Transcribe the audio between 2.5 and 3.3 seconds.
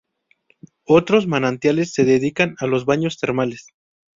a los baños